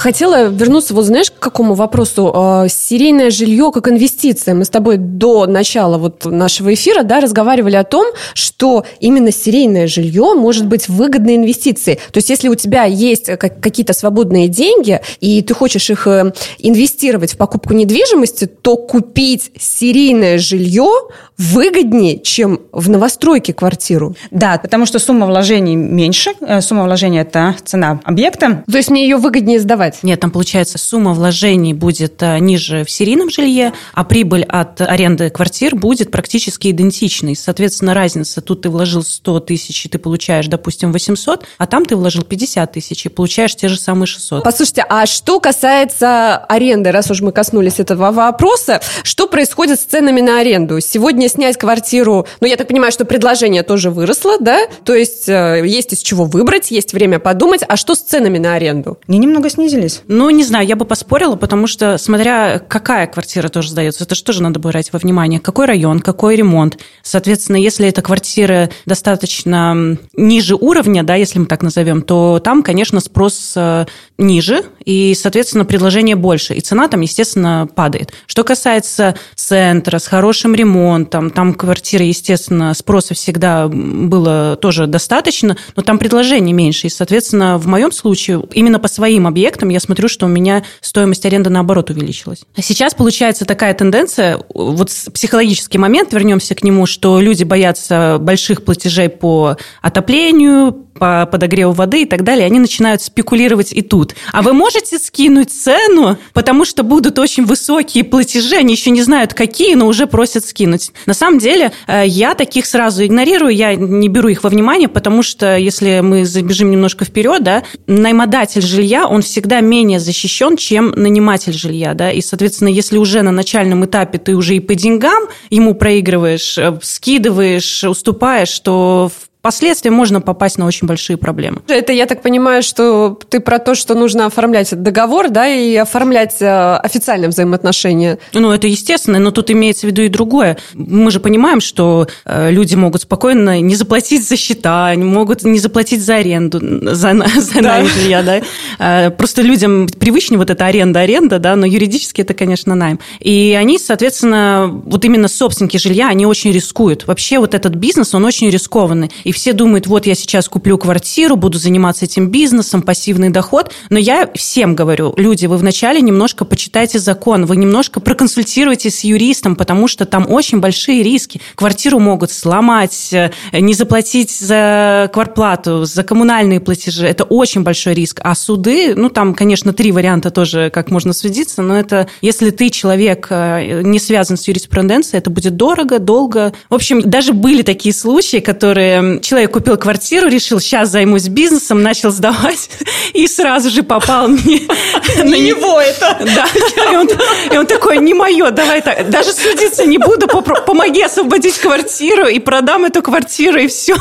[0.05, 2.31] Хотела вернуться, вот знаешь, к какому вопросу?
[2.35, 4.55] А, серийное жилье как инвестиция.
[4.55, 9.87] Мы с тобой до начала вот нашего эфира да, разговаривали о том, что именно серийное
[9.87, 11.97] жилье может быть выгодной инвестицией.
[12.13, 17.33] То есть если у тебя есть какие-то свободные деньги, и ты хочешь их э, инвестировать
[17.33, 20.91] в покупку недвижимости, то купить серийное жилье
[21.39, 24.15] выгоднее, чем в новостройке квартиру.
[24.31, 26.33] Да, потому что сумма вложений меньше.
[26.41, 28.65] Э, сумма вложений– это цена объекта.
[28.71, 29.94] То есть мне ее выгоднее сдавать?
[29.95, 30.05] Покупать.
[30.05, 35.31] Нет, там получается сумма вложений будет э, ниже в серийном жилье, а прибыль от аренды
[35.31, 37.37] квартир будет практически идентичной.
[37.37, 41.97] Соответственно, разница, тут ты вложил 100 тысяч, и ты получаешь, допустим, 800, а там ты
[41.97, 44.45] вложил 50 тысяч, и получаешь те же самые 600.
[44.45, 50.21] Послушайте, а что касается аренды, раз уж мы коснулись этого вопроса, что происходит с ценами
[50.21, 50.81] на аренду?
[50.81, 54.61] Сегодня снять квартиру, ну, я так понимаю, что предложение тоже выросло, да?
[54.85, 58.55] То есть э, есть из чего выбрать, есть время подумать, а что с ценами на
[58.55, 58.99] аренду?
[59.07, 60.03] Не немного снизили снизились?
[60.09, 64.25] Ну, не знаю, я бы поспорила, потому что, смотря какая квартира тоже сдается, это же
[64.25, 65.41] тоже надо брать во внимание.
[65.41, 66.79] Какой район, какой ремонт.
[67.03, 73.01] Соответственно, если эта квартира достаточно ниже уровня, да, если мы так назовем, то там, конечно,
[73.01, 73.87] спрос э,
[74.19, 76.55] ниже, и, соответственно, предложение больше.
[76.55, 78.13] И цена там, естественно, падает.
[78.27, 85.83] Что касается центра с хорошим ремонтом, там квартиры, естественно, спроса всегда было тоже достаточно, но
[85.83, 86.87] там предложение меньше.
[86.87, 91.25] И, соответственно, в моем случае, именно по своим объектам я смотрю, что у меня стоимость
[91.27, 92.43] аренды наоборот увеличилась.
[92.57, 98.65] А сейчас получается такая тенденция, вот психологический момент, вернемся к нему, что люди боятся больших
[98.65, 104.15] платежей по отоплению, по подогреву воды и так далее, они начинают спекулировать и тут.
[104.33, 109.35] А вы можете скинуть цену, потому что будут очень высокие платежи, они еще не знают
[109.35, 110.93] какие, но уже просят скинуть.
[111.05, 115.23] На самом деле э, я таких сразу игнорирую, я не беру их во внимание, потому
[115.23, 121.53] что если мы забежим немножко вперед, да, наймодатель жилья, он всегда менее защищен, чем наниматель
[121.53, 125.75] жилья, да, и, соответственно, если уже на начальном этапе ты уже и по деньгам ему
[125.75, 131.61] проигрываешь, э, скидываешь, уступаешь, то в Впоследствии можно попасть на очень большие проблемы.
[131.69, 136.41] Это, я так понимаю, что ты про то, что нужно оформлять договор, да, и оформлять
[136.41, 138.19] э, официальные взаимоотношения.
[138.33, 140.57] Ну, это естественно, но тут имеется в виду и другое.
[140.73, 146.03] Мы же понимаем, что э, люди могут спокойно не заплатить за счета, могут не заплатить
[146.03, 146.59] за аренду,
[146.95, 147.61] за, за да.
[147.61, 148.41] найм жилья, да.
[148.79, 152.99] Э, просто людям привычнее вот эта аренда-аренда, да, но юридически это, конечно, найм.
[153.21, 157.07] И они, соответственно, вот именно собственники жилья, они очень рискуют.
[157.07, 159.11] Вообще вот этот бизнес, он очень рискованный.
[159.25, 163.73] И все думают, вот я сейчас куплю квартиру, буду заниматься этим бизнесом, пассивный доход.
[163.91, 169.57] Но я всем говорю, люди, вы вначале немножко почитайте закон, вы немножко проконсультируйтесь с юристом,
[169.57, 171.41] потому что там очень большие риски.
[171.57, 177.07] Квартиру могут сломать, э, не заплатить за квартплату, за коммунальные платежи.
[177.07, 178.21] Это очень большой риск.
[178.23, 182.71] А суды, ну там, конечно, три варианта тоже, как можно судиться, но это, если ты
[182.71, 186.53] человек э, не связан с юриспруденцией, это будет дорого, долго.
[186.71, 192.11] В общем, даже были такие случаи, которые человек купил квартиру, решил, сейчас займусь бизнесом, начал
[192.11, 192.69] сдавать,
[193.13, 194.61] и сразу же попал мне...
[195.25, 196.19] Не его это!
[196.35, 196.47] Да,
[196.93, 197.09] и он,
[197.53, 200.27] и он такой, не мое, давай так, даже судиться не буду,
[200.67, 203.97] помоги освободить квартиру, и продам эту квартиру, и все.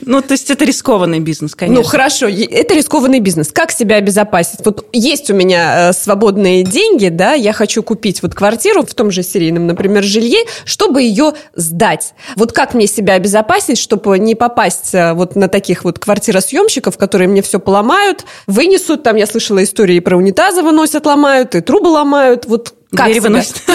[0.00, 1.82] Ну, то есть это рискованный бизнес, конечно.
[1.82, 3.50] Ну, хорошо, это рискованный бизнес.
[3.52, 4.60] Как себя обезопасить?
[4.64, 9.10] Вот есть у меня э, свободные деньги, да, я хочу купить вот квартиру в том
[9.10, 12.14] же серийном, например, жилье, чтобы ее сдать.
[12.36, 17.28] Вот как мне себя обезопасить, чтобы не попасть э, вот на таких вот квартиросъемщиков, которые
[17.28, 22.46] мне все поломают, вынесут, там я слышала истории про унитазы выносят, ломают, и трубы ломают.
[22.46, 23.62] Вот как Двери выносят.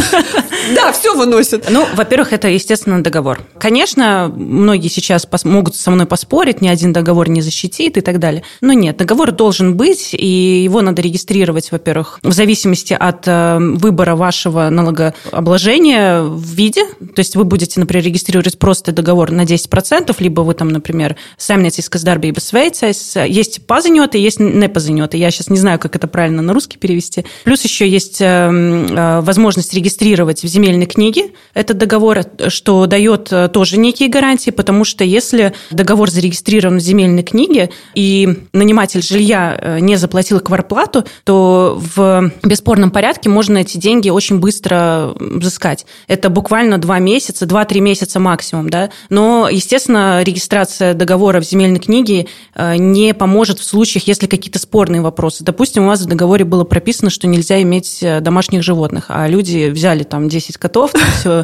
[0.74, 1.68] Да, все выносят.
[1.70, 3.40] Ну, во-первых, это, естественно, договор.
[3.60, 8.42] Конечно, многие сейчас могут со мной поспорить, ни один договор не защитит и так далее.
[8.62, 14.16] Но нет, договор должен быть, и его надо регистрировать, во-первых, в зависимости от э, выбора
[14.16, 16.86] вашего налогообложения в виде.
[16.86, 21.90] То есть вы будете, например, регистрировать просто договор на 10%, либо вы там, например, самнетесь
[21.90, 23.18] каздарби и бесвейцайс.
[23.28, 25.18] Есть пазанеты, есть не.
[25.18, 27.26] Я сейчас не знаю, как это правильно на русский перевести.
[27.44, 28.88] Плюс еще есть эм,
[29.22, 35.04] возможность регистрировать в земельной книге этот договор, что дает э, тоже некие гарантии, потому что
[35.04, 42.32] если договор зарегистрирован в земельной книге и наниматель жилья э, не заплатил кварплату, то в
[42.44, 45.86] бесспорном порядке можно эти деньги очень быстро взыскать.
[46.08, 48.90] Это буквально два месяца, два-три месяца максимум, да.
[49.10, 55.44] Но, естественно, регистрация договора в земельной книге не поможет в случаях, если какие-то спорные вопросы.
[55.44, 59.70] Допустим, у вас в договоре было прописано, что нельзя иметь домашних животных животных, а люди
[59.70, 61.44] взяли там 10 котов, все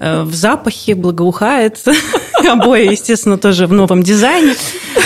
[0.00, 1.78] э, в запахе, благоухает.
[2.46, 4.54] Обои, естественно, тоже в новом дизайне.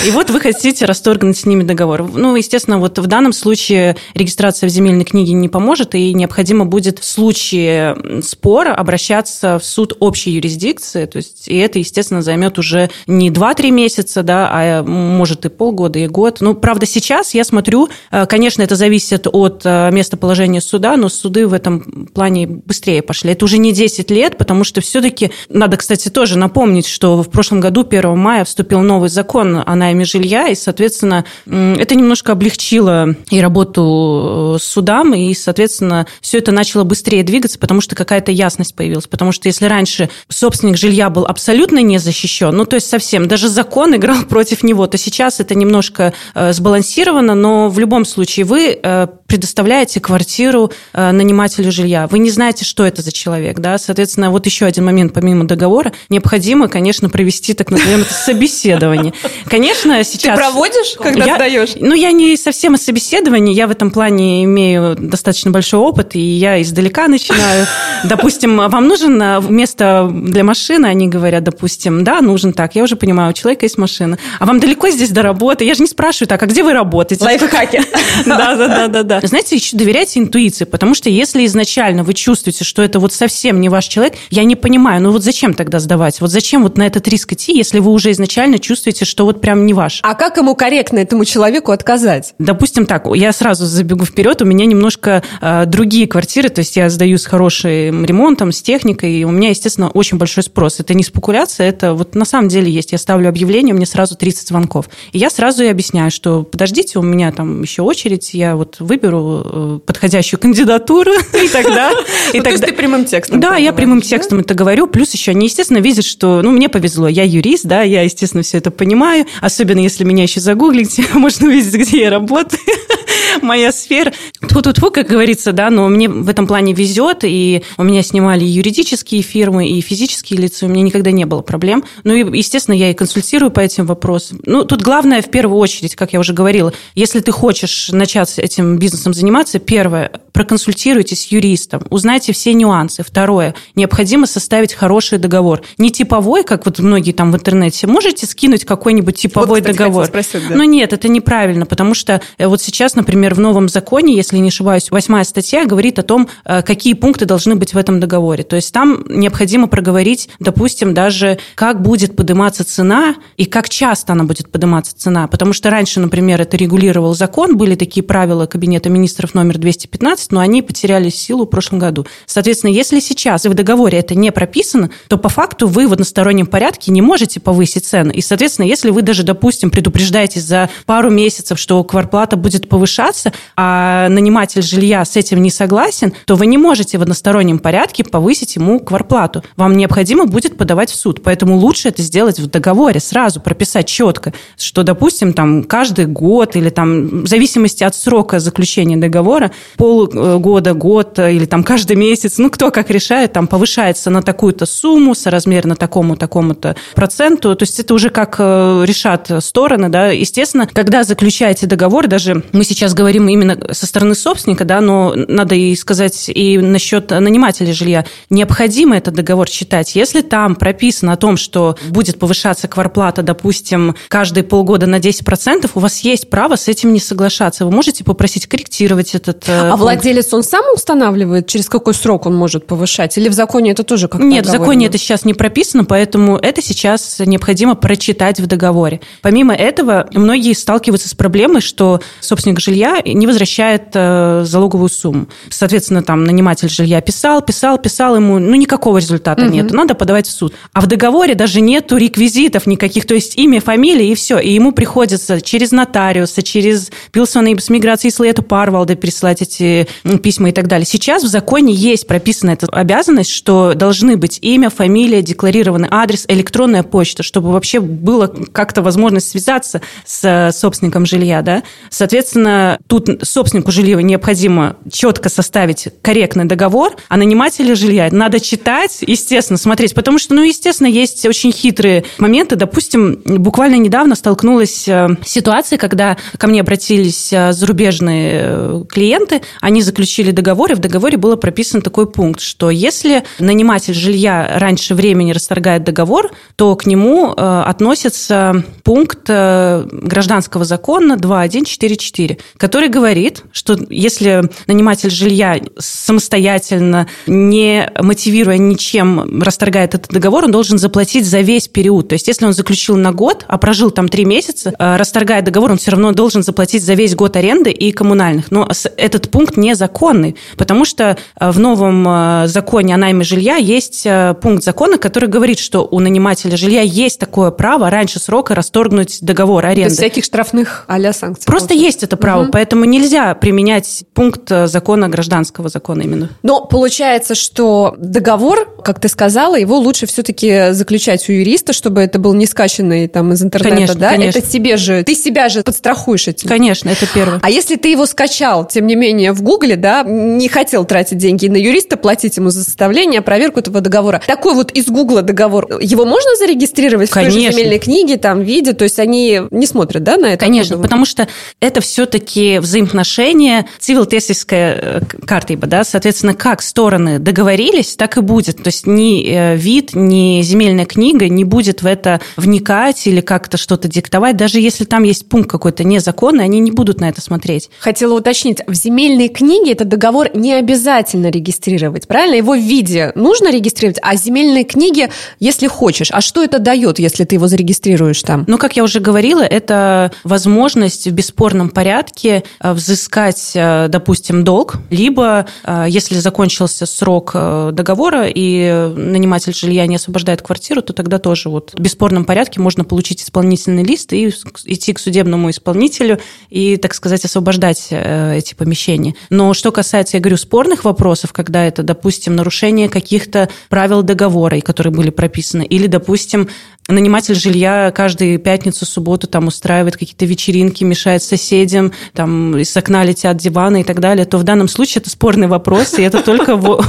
[0.07, 2.11] И вот вы хотите расторгнуть с ними договор.
[2.13, 6.99] Ну, естественно, вот в данном случае регистрация в земельной книге не поможет, и необходимо будет
[6.99, 11.07] в случае спора обращаться в суд общей юрисдикции.
[11.07, 15.99] То есть, и это, естественно, займет уже не 2-3 месяца, да, а может и полгода,
[15.99, 16.39] и год.
[16.41, 21.47] Ну, правда, сейчас я смотрю, э, конечно, это зависит от э, местоположения суда, но суды
[21.47, 23.33] в этом плане быстрее пошли.
[23.33, 27.61] Это уже не 10 лет, потому что все-таки надо, кстати, тоже напомнить, что в прошлом
[27.61, 33.41] году, 1 мая, вступил новый закон о найме жилья, и, соответственно, это немножко облегчило и
[33.41, 39.07] работу э, судам, и, соответственно, все это начало быстрее двигаться, потому что какая-то ясность появилась.
[39.07, 43.49] Потому что если раньше собственник жилья был абсолютно не защищен, ну, то есть совсем, даже
[43.49, 48.79] закон играл против него, то сейчас это немножко э, сбалансировано, но в любом случае вы
[48.83, 52.07] э, предоставляете квартиру нанимателю жилья.
[52.07, 55.93] Вы не знаете, что это за человек, да, соответственно, вот еще один момент помимо договора,
[56.09, 59.13] необходимо, конечно, провести, так назовем это, собеседование.
[59.47, 60.37] Конечно, сейчас...
[60.37, 61.71] Ты проводишь, когда я, сдаешь?
[61.77, 66.21] Ну, я не совсем из собеседования, я в этом плане имею достаточно большой опыт, и
[66.21, 67.67] я издалека начинаю.
[68.05, 72.97] Допустим, вам нужен а, место для машины, они говорят, допустим, да, нужен так, я уже
[72.97, 74.19] понимаю, у человека есть машина.
[74.41, 75.65] А вам далеко здесь до работы?
[75.65, 77.25] Я же не спрашиваю так, а где вы работаете?
[77.25, 77.83] Лайфхаки.
[78.27, 79.21] Да, да, да, да, да.
[79.27, 83.69] Знаете, еще доверяйте интуиции, потому что если изначально вы чувствуете, что это вот совсем не
[83.69, 86.21] ваш человек, я не понимаю, ну вот зачем тогда сдавать?
[86.21, 89.67] Вот зачем вот на этот риск идти, если вы уже изначально чувствуете, что вот прям
[89.67, 90.01] не ваш?
[90.03, 92.35] А как ему корректно этому человеку отказать?
[92.39, 96.89] Допустим так, я сразу забегу вперед, у меня немножко э, другие квартиры, то есть я
[96.89, 100.79] сдаю с хорошим ремонтом, с техникой, и у меня, естественно, очень большой спрос.
[100.81, 102.93] Это не спекуляция, это вот на самом деле есть.
[102.93, 104.89] Я ставлю объявление, мне сразу 30 звонков.
[105.13, 109.43] И я сразу и объясняю, что подождите, у меня там еще очередь, я вот выберу
[109.45, 111.13] э, подходящую кандидатуру
[111.45, 111.91] и тогда
[112.33, 113.41] ну, то есть ты прямым текстом?
[113.41, 114.87] Да, я прямым текстом это говорю.
[114.87, 118.59] Плюс еще они, естественно, видят, что, ну, мне повезло, я юрист, да, я, естественно, все
[118.59, 119.27] это понимаю.
[119.41, 122.61] Особенно, если меня еще загуглить, можно увидеть, где я работаю.
[123.43, 124.13] Моя сфера.
[124.41, 129.23] Тьфу-тьфу, как говорится, да, но мне в этом плане везет, и у меня снимали юридические
[129.23, 131.85] фирмы, и физические лица, у меня никогда не было проблем.
[132.05, 134.41] Ну, и, естественно, я и консультирую по этим вопросам.
[134.45, 138.79] Ну, тут главное, в первую очередь, как я уже говорила, если ты хочешь начать этим
[138.79, 143.03] бизнесом заниматься, первое, проконсультируйтесь с юристом, узнайте все нюансы.
[143.03, 145.63] Второе, необходимо составить хороший договор.
[145.79, 147.87] Не типовой, как вот многие там в интернете.
[147.87, 150.07] Можете скинуть какой-нибудь типовой вот, кстати, договор?
[150.07, 150.55] Спросить, да.
[150.55, 154.49] Но нет, это неправильно, потому что э, вот сейчас, например, в новом законе, если не
[154.49, 158.45] ошибаюсь, восьмая статья говорит о том, э, какие пункты должны быть в этом договоре.
[158.45, 164.25] То есть там необходимо проговорить, допустим, даже как будет подниматься цена и как часто она
[164.25, 165.29] будет подниматься цена.
[165.29, 170.41] Потому что раньше, например, это регулировал закон, были такие правила Кабинета министров номер 215, но
[170.41, 172.07] они потеряли силу в прошлом году.
[172.27, 176.72] Соответственно, если сейчас в договоре это не прописано, то по факту вы в одностороннем порядке
[176.73, 178.13] порядке не можете повысить цены.
[178.13, 184.09] И, соответственно, если вы даже, допустим, предупреждаете за пару месяцев, что кварплата будет повышаться, а
[184.09, 188.81] наниматель жилья с этим не согласен, то вы не можете в одностороннем порядке повысить ему
[188.81, 189.45] кварплату.
[189.57, 191.23] Вам необходимо будет подавать в суд.
[191.23, 196.71] Поэтому лучше это сделать в договоре, сразу прописать четко, что, допустим, там каждый год или
[196.71, 202.71] там в зависимости от срока заключения договора, полгода, год или там каждый месяц, ну, кто
[202.71, 206.17] как решает, там повышается на такую-то сумму, соразмерно такому,
[206.63, 207.55] такому-то проценту.
[207.57, 210.09] То есть это уже как э, решат стороны, да.
[210.09, 215.55] Естественно, когда заключаете договор, даже мы сейчас говорим именно со стороны собственника, да, но надо
[215.55, 218.05] и сказать и насчет нанимателя жилья.
[218.31, 219.95] Необходимо этот договор читать.
[219.95, 225.81] Если там прописано о том, что будет повышаться кварплата, допустим, каждые полгода на 10%, у
[225.81, 227.65] вас есть право с этим не соглашаться.
[227.65, 229.81] Вы можете попросить корректировать этот э, А пункт.
[229.81, 233.17] владелец, он сам устанавливает, через какой срок он может повышать?
[233.19, 236.63] Или в законе это тоже как-то Нет, в законе это сейчас не прописано, поэтому это
[236.63, 239.01] сейчас необходимо прочитать в договоре.
[239.21, 245.27] Помимо этого, многие сталкиваются с проблемой, что собственник жилья не возвращает э, залоговую сумму.
[245.49, 249.53] Соответственно, там наниматель жилья писал, писал, писал ему, ну никакого результата угу.
[249.53, 250.55] нет, надо подавать в суд.
[250.73, 254.39] А в договоре даже нету реквизитов никаких, то есть имя, фамилия и все.
[254.39, 259.87] И ему приходится через нотариуса, через Пилсона с миграции Слета Парвалда присылать эти
[260.23, 260.87] письма и так далее.
[260.87, 266.83] Сейчас в законе есть прописана эта обязанность, что должны быть имя, фамилия, декларированный адрес, электронная
[266.83, 271.43] почта, чтобы вообще было как-то возможность связаться с собственником жилья.
[271.43, 271.63] Да?
[271.91, 279.59] Соответственно, тут собственнику жилья необходимо четко составить корректный договор, а нанимателю жилья надо читать, естественно,
[279.59, 282.57] смотреть, потому что, ну, естественно, есть очень хитрые моменты.
[282.57, 285.43] Допустим, буквально недавно столкнулась э, с
[285.79, 291.37] когда ко мне обратились э, зарубежные э, клиенты, они заключили договор, и в договоре было
[291.37, 296.22] прописан такой пункт, что если наниматель жилья раньше времени расторгает договор,
[296.57, 307.09] то к нему относится пункт гражданского закона 2144, который говорит, что если наниматель жилья самостоятельно,
[307.27, 312.09] не мотивируя ничем, расторгает этот договор, он должен заплатить за весь период.
[312.09, 315.73] То есть, если он заключил на год, а прожил там три месяца, э, расторгая договор,
[315.73, 318.51] он все равно должен заплатить за весь год аренды и коммунальных.
[318.51, 324.07] Но этот пункт незаконный, потому что э, в новом э, законе о найме жилья есть
[324.41, 326.12] пункт закона, который говорит, что у нанимателя
[326.57, 329.91] жилья есть такое право раньше срока расторгнуть договор аренды.
[329.91, 331.47] Без всяких штрафных а санкций.
[331.47, 331.87] Просто получается.
[331.87, 332.53] есть это право, угу.
[332.53, 336.31] поэтому нельзя применять пункт закона гражданского закона именно.
[336.43, 342.19] Но получается, что договор, как ты сказала, его лучше все-таки заключать у юриста, чтобы это
[342.19, 344.11] был не скачанный там из интернета, конечно, да?
[344.11, 344.39] Конечно.
[344.39, 346.49] Это тебе же, ты себя же подстрахуешь этим.
[346.49, 347.41] Конечно, это первое.
[347.43, 351.47] А если ты его скачал, тем не менее, в Гугле, да, не хотел тратить деньги
[351.49, 354.21] на юриста, платить ему за составление, проверку этого договора.
[354.27, 357.33] Такой вот из Гугла договор, его можно зарегистрировать конечно.
[357.33, 360.39] в той же земельной книге, там, виде, то есть они не смотрят, да, на это?
[360.39, 361.29] Конечно, потому что
[361.61, 368.63] это все-таки взаимоотношения, цивил-тесовская э, карта, да, соответственно, как стороны договорились, так и будет.
[368.63, 373.57] То есть ни э, вид, ни земельная книга не будет в это вникать или как-то
[373.57, 374.37] что-то диктовать.
[374.37, 377.71] Даже если там есть пункт какой-то незаконный, они не будут на это смотреть.
[377.79, 382.37] Хотела уточнить, в земельной книге этот договор не обязательно регистрировать, правильно?
[382.37, 385.92] Его в виде нужно регистрировать, а земельные книги, если хочешь.
[386.13, 388.45] А что это дает, если ты его зарегистрируешь там?
[388.47, 394.77] Ну, как я уже говорила, это возможность в бесспорном порядке э, взыскать, э, допустим, долг,
[394.91, 395.47] либо,
[395.87, 401.81] если закончился срок договора и наниматель жилья не освобождает квартиру, то тогда тоже вот в
[401.81, 404.29] бесспорном порядке можно получить исполнительный лист и
[404.65, 409.15] идти к судебному исполнителю и, так сказать, освобождать э, эти помещения.
[409.31, 414.93] Но что касается, я говорю, спорных вопросов, когда это, допустим, нарушение каких-то правил договора, которые
[414.93, 416.49] были прописаны, или, допустим,
[416.89, 423.37] наниматель жилья каждую пятницу, субботу там устраивает какие-то вечеринки, мешает соседям, там из окна летят
[423.37, 426.85] диваны и так далее, то в данном случае это спорный вопрос, и это только в,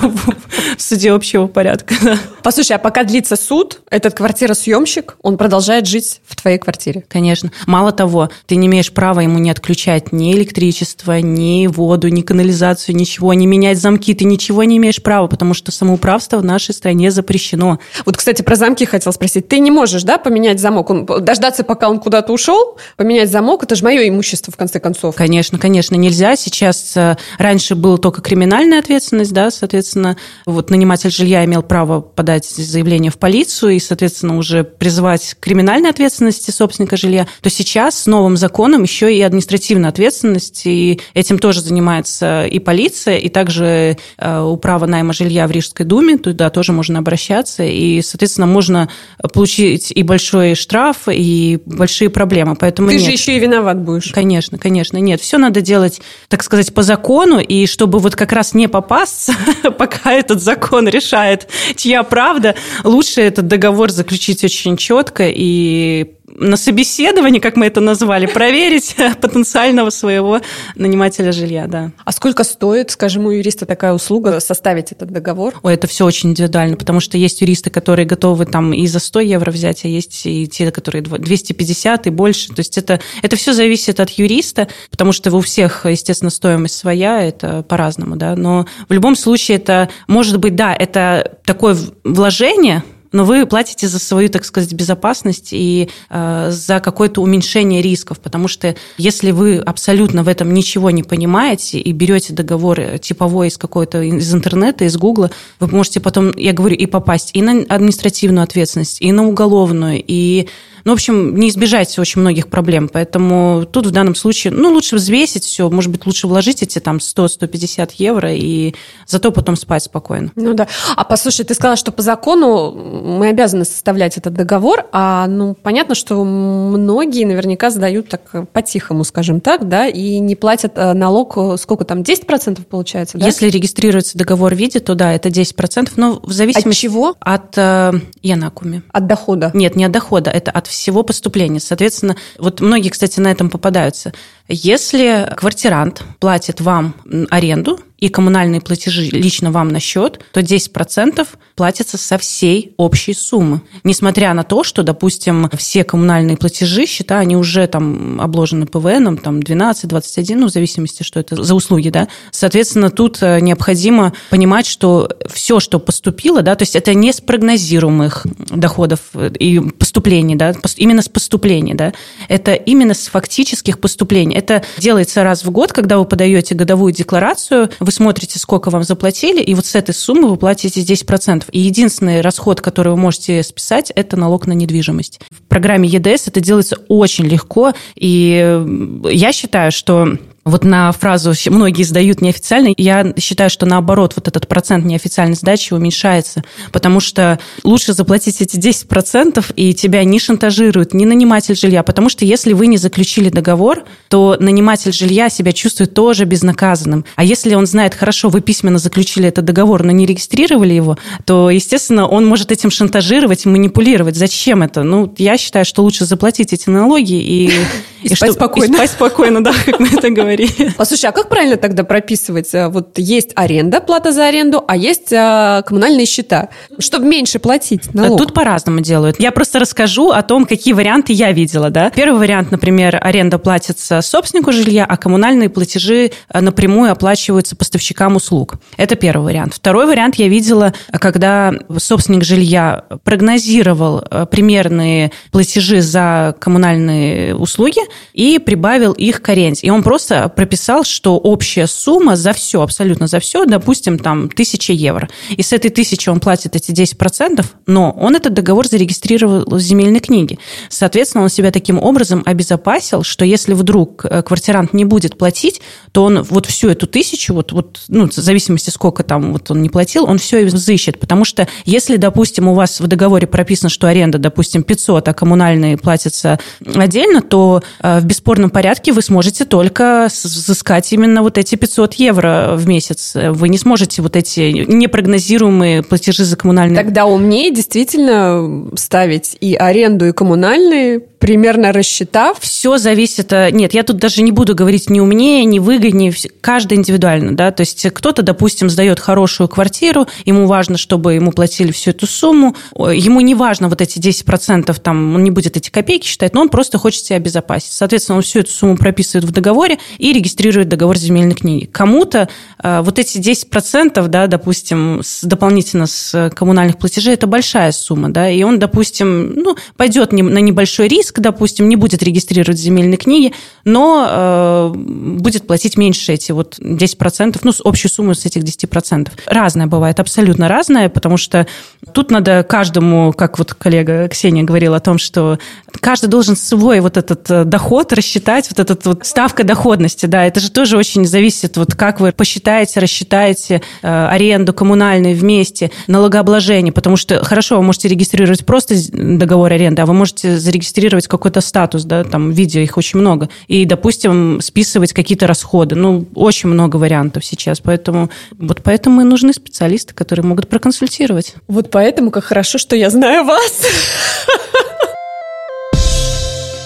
[0.77, 1.95] суде общего порядка.
[2.41, 7.05] Послушай, а пока длится суд, этот квартиросъемщик, он продолжает жить в твоей квартире?
[7.07, 7.51] Конечно.
[7.67, 12.95] Мало того, ты не имеешь права ему не отключать ни электричество, ни воду, ни канализацию,
[12.95, 17.11] ничего, не менять замки, ты ничего не имеешь права, потому что самоуправство в нашей стране
[17.11, 17.79] запрещено.
[18.05, 19.47] Вот, кстати, про замки хотел спросить.
[19.47, 23.63] Ты не можешь можешь, да, поменять замок, он, дождаться, пока он куда-то ушел, поменять замок,
[23.63, 25.13] это же мое имущество, в конце концов.
[25.15, 26.37] Конечно, конечно, нельзя.
[26.37, 30.15] Сейчас, э, раньше была только криминальная ответственность, да, соответственно,
[30.45, 35.89] вот наниматель жилья имел право подать заявление в полицию и, соответственно, уже призывать к криминальной
[35.89, 41.59] ответственности собственника жилья, то сейчас с новым законом еще и административная ответственность, и этим тоже
[41.59, 46.99] занимается и полиция, и также э, управа найма жилья в Рижской думе, туда тоже можно
[46.99, 48.89] обращаться, и, соответственно, можно можно
[49.33, 52.55] получить и большой штраф, и большие проблемы.
[52.55, 53.03] Поэтому Ты нет.
[53.03, 54.11] же еще и виноват будешь.
[54.11, 55.21] Конечно, конечно, нет.
[55.21, 59.33] Все надо делать, так сказать, по закону, и чтобы вот как раз не попасться,
[59.77, 67.39] пока этот закон решает, чья правда, лучше этот договор заключить очень четко и на собеседовании,
[67.39, 70.41] как мы это назвали, проверить потенциального своего
[70.75, 71.91] нанимателя жилья, да.
[72.03, 75.53] А сколько стоит, скажем, у юриста такая услуга составить этот договор?
[75.61, 79.19] Ой, это все очень индивидуально, потому что есть юристы, которые готовы там и за 100
[79.21, 82.49] евро взять, а есть и те, которые 250 и больше.
[82.49, 87.23] То есть это, это все зависит от юриста, потому что у всех, естественно, стоимость своя,
[87.23, 88.35] это по-разному, да.
[88.35, 93.99] Но в любом случае это, может быть, да, это такое вложение, но вы платите за
[93.99, 100.23] свою, так сказать, безопасность и э, за какое-то уменьшение рисков, потому что если вы абсолютно
[100.23, 105.31] в этом ничего не понимаете и берете договор типовой из какой-то из интернета, из Гугла,
[105.59, 110.47] вы можете потом, я говорю, и попасть и на административную ответственность, и на уголовную, и
[110.85, 112.89] ну, в общем, не избежать очень многих проблем.
[112.91, 115.69] Поэтому тут в данном случае, ну, лучше взвесить все.
[115.69, 118.75] Может быть, лучше вложить эти там 100-150 евро и
[119.07, 120.31] зато потом спать спокойно.
[120.35, 120.67] Ну да.
[120.95, 125.95] А послушай, ты сказала, что по закону мы обязаны составлять этот договор, а ну понятно,
[125.95, 131.85] что многие наверняка сдают так по-тихому, скажем так, да, и не платят э, налог, сколько
[131.85, 133.25] там, 10% получается, да?
[133.25, 136.67] Если регистрируется договор в виде, то да, это 10%, но в зависимости...
[136.67, 137.15] От чего?
[137.19, 138.83] От э, Янакуми.
[138.91, 139.51] От дохода?
[139.53, 141.59] Нет, не от дохода, это от всего поступления.
[141.59, 144.13] Соответственно, вот многие, кстати, на этом попадаются.
[144.47, 146.95] Если квартирант платит вам
[147.29, 151.25] аренду, и коммунальные платежи лично вам на счет, то 10%
[151.55, 153.61] платятся со всей общей суммы.
[153.85, 159.41] Несмотря на то, что, допустим, все коммунальные платежи, счета, они уже там обложены ПВНом, там
[159.41, 162.09] 12, 21, ну, в зависимости, что это за услуги, да.
[162.31, 167.21] Соответственно, тут э, необходимо понимать, что все, что поступило, да, то есть это не с
[167.21, 171.93] прогнозируемых доходов и поступлений, да, именно с поступлений, да,
[172.27, 174.32] это именно с фактических поступлений.
[174.33, 179.41] Это делается раз в год, когда вы подаете годовую декларацию, вы смотрите, сколько вам заплатили,
[179.41, 181.45] и вот с этой суммы вы платите 10%.
[181.51, 185.19] И единственный расход, который вы можете списать, это налог на недвижимость.
[185.29, 191.83] В программе ЕДС это делается очень легко, и я считаю, что вот на фразу «многие
[191.83, 197.93] сдают неофициально», я считаю, что наоборот, вот этот процент неофициальной сдачи уменьшается, потому что лучше
[197.93, 202.77] заплатить эти 10%, и тебя не шантажируют, не наниматель жилья, потому что если вы не
[202.77, 207.05] заключили договор, то наниматель жилья себя чувствует тоже безнаказанным.
[207.15, 211.49] А если он знает, хорошо, вы письменно заключили этот договор, но не регистрировали его, то,
[211.49, 214.15] естественно, он может этим шантажировать, манипулировать.
[214.15, 214.83] Зачем это?
[214.83, 217.51] Ну, я считаю, что лучше заплатить эти налоги и...
[218.03, 218.73] И, и спать спокойно.
[218.73, 220.73] И спать спокойно, да, как мы это говорили.
[220.77, 222.49] Послушай, а как правильно тогда прописывать?
[222.53, 228.19] Вот есть аренда, плата за аренду, а есть а, коммунальные счета, чтобы меньше платить налог.
[228.19, 229.19] Тут по-разному делают.
[229.19, 231.69] Я просто расскажу о том, какие варианты я видела.
[231.69, 231.89] Да?
[231.89, 238.55] Первый вариант, например, аренда платится собственнику жилья, а коммунальные платежи напрямую оплачиваются поставщикам услуг.
[238.77, 239.53] Это первый вариант.
[239.55, 247.81] Второй вариант я видела, когда собственник жилья прогнозировал примерные платежи за коммунальные услуги,
[248.13, 249.67] и прибавил их к аренде.
[249.67, 254.73] И он просто прописал, что общая сумма за все, абсолютно за все, допустим, там, тысяча
[254.73, 255.09] евро.
[255.29, 259.99] И с этой тысячи он платит эти 10%, но он этот договор зарегистрировал в земельной
[259.99, 260.39] книге.
[260.69, 265.61] Соответственно, он себя таким образом обезопасил, что если вдруг э, квартирант не будет платить,
[265.91, 269.61] то он вот всю эту тысячу, вот, вот, ну, в зависимости, сколько там вот он
[269.61, 270.99] не платил, он все взыщет.
[270.99, 275.77] Потому что если, допустим, у вас в договоре прописано, что аренда, допустим, 500, а коммунальные
[275.77, 276.39] платятся
[276.75, 282.53] отдельно, то Э, в бесспорном порядке вы сможете только взыскать именно вот эти 500 евро
[282.55, 283.13] в месяц.
[283.15, 286.75] Вы не сможете вот эти непрогнозируемые платежи за коммунальные.
[286.75, 292.37] Тогда умнее действительно ставить и аренду, и коммунальные примерно рассчитав?
[292.41, 293.31] Все зависит...
[293.31, 296.13] Э, нет, я тут даже не буду говорить ни умнее, ни выгоднее.
[296.41, 297.51] Каждый индивидуально, да.
[297.51, 302.57] То есть кто-то, допустим, сдает хорошую квартиру, ему важно, чтобы ему платили всю эту сумму.
[302.75, 306.49] Ему не важно вот эти 10%, там, он не будет эти копейки считать, но он
[306.49, 307.71] просто хочет себя обезопасить.
[307.71, 311.67] Соответственно, он всю эту сумму прописывает в договоре и регистрирует договор земельной книги.
[311.67, 312.27] Кому-то
[312.61, 318.29] э, вот эти 10%, да, допустим, с, дополнительно с коммунальных платежей, это большая сумма, да,
[318.29, 323.33] и он, допустим, ну, пойдет на небольшой риск, риск, допустим, не будет регистрировать земельные книги,
[323.65, 329.09] но э, будет платить меньше эти вот 10%, ну, с общей суммы с этих 10%.
[329.27, 331.47] Разное бывает, абсолютно разное, потому что
[331.93, 335.39] тут надо каждому, как вот коллега Ксения говорила о том, что
[335.79, 340.39] каждый должен свой вот этот э, доход рассчитать, вот этот вот ставка доходности, да, это
[340.39, 346.97] же тоже очень зависит, вот как вы посчитаете, рассчитаете э, аренду коммунальную вместе, налогообложение, потому
[346.97, 352.03] что хорошо, вы можете регистрировать просто договор аренды, а вы можете зарегистрировать какой-то статус, да,
[352.03, 355.75] там видео, их очень много, и, допустим, списывать какие-то расходы.
[355.75, 361.35] Ну, очень много вариантов сейчас, поэтому вот поэтому и нужны специалисты, которые могут проконсультировать.
[361.47, 363.61] Вот поэтому как хорошо, что я знаю вас.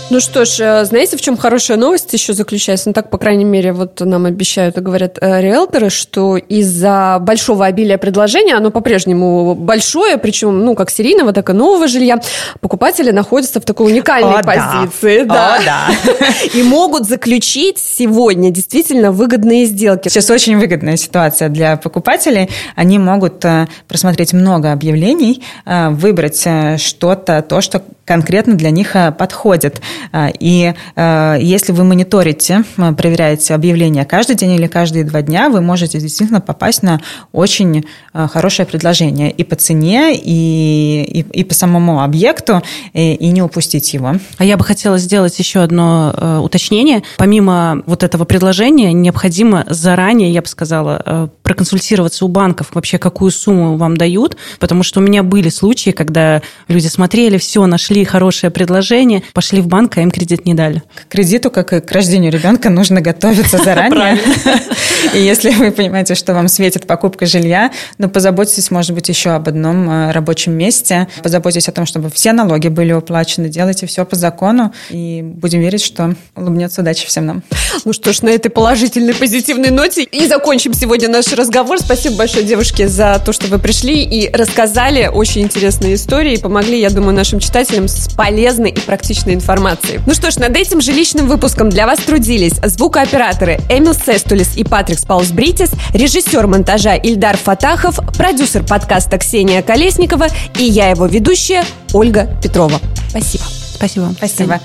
[0.10, 2.88] Ну что ж, э, знаете, в чем хорошая новость еще заключается?
[2.88, 7.66] Ну так, по крайней мере, вот нам обещают и говорят э, риэлторы, что из-за большого
[7.66, 12.22] обилия предложений, оно по-прежнему большое, причем, ну, как серийного, так и нового жилья,
[12.62, 15.24] покупатели находятся в такой уникальной О, позиции.
[15.24, 15.56] Да.
[15.56, 15.88] О, да.
[16.54, 20.08] И могут заключить сегодня действительно выгодные сделки.
[20.08, 22.50] Сейчас очень выгодная ситуация для покупателей.
[22.78, 26.48] Они могут э, просмотреть много объявлений, выбрать
[26.78, 29.82] что-то, то, что конкретно для них подходит.
[30.12, 35.62] А, и а, если вы мониторите, проверяете объявления каждый день или каждые два дня, вы
[35.62, 41.54] можете действительно попасть на очень а, хорошее предложение и по цене, и, и, и по
[41.54, 42.62] самому объекту,
[42.94, 44.14] и, и не упустить его.
[44.38, 47.04] А я бы хотела сделать еще одно э, уточнение.
[47.18, 53.32] Помимо вот этого предложения, необходимо заранее, я бы сказала, э, проконсультироваться у банков вообще, какую
[53.32, 58.52] сумму вам дают, потому что у меня были случаи, когда люди смотрели, все, нашли хорошее
[58.52, 60.84] предложение, пошли в банк, а им кредит не дали.
[60.94, 64.20] К кредиту, как и к рождению ребенка, нужно готовиться заранее.
[65.14, 69.48] И если вы понимаете, что вам светит покупка жилья, ну, позаботьтесь, может быть, еще об
[69.48, 71.08] одном э, рабочем месте.
[71.24, 73.48] Позаботьтесь о том, чтобы все налоги были уплачены.
[73.48, 74.74] Делайте все по закону.
[74.90, 77.44] И будем верить, что улыбнется удача всем нам.
[77.86, 81.80] Ну что ж, на этой положительной, позитивной ноте и закончим сегодня наш разговор.
[81.80, 86.80] Спасибо большое, девушки, за то, что вы пришли и рассказали очень интересные истории и помогли,
[86.80, 90.00] я думаю, нашим читателям с полезной и практичной информацией.
[90.06, 95.00] Ну что ж, над этим жилищным выпуском для вас трудились звукооператоры Эмил Сестулис и Патрик
[95.00, 100.28] Спаус Бритис, режиссер монтажа Ильдар Фатахов, продюсер подкаста Ксения Колесникова
[100.58, 101.64] и я его ведущая
[101.94, 102.80] Ольга Петрова.
[103.10, 103.44] Спасибо.
[103.76, 104.14] Спасибо.
[104.18, 104.60] Спасибо.